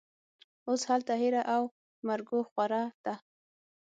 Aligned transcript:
اوس 0.67 0.81
هلته 0.91 1.13
هېره 1.21 1.41
او 1.55 1.63
مرګوخوره 2.07 2.83
ده 3.05 3.15